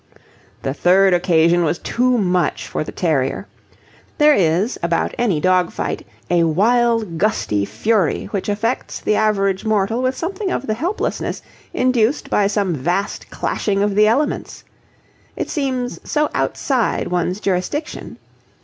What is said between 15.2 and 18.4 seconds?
It seems so outside one's jurisdiction.